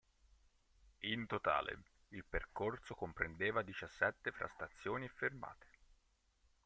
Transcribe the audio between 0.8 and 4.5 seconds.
In totale il percorso comprendeva diciassette fra